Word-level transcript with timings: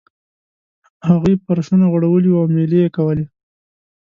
هغوی 1.09 1.33
فرشونه 1.45 1.85
غوړولي 1.91 2.29
وو 2.31 2.41
او 2.41 2.45
میلې 2.55 2.79
یې 2.83 2.89
کولې. 2.97 3.25